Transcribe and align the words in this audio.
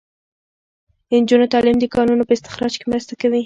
د 1.07 1.11
نجونو 1.21 1.51
تعلیم 1.53 1.77
د 1.79 1.85
کانونو 1.95 2.23
په 2.27 2.33
استخراج 2.37 2.73
کې 2.79 2.85
مرسته 2.93 3.13
کوي. 3.21 3.39